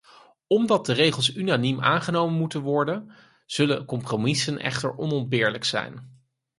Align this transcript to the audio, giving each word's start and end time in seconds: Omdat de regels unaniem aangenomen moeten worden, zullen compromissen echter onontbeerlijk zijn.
Omdat 0.47 0.85
de 0.85 0.93
regels 0.93 1.35
unaniem 1.35 1.81
aangenomen 1.81 2.37
moeten 2.37 2.61
worden, 2.61 3.11
zullen 3.45 3.85
compromissen 3.85 4.57
echter 4.59 4.95
onontbeerlijk 4.97 5.63
zijn. 5.63 6.21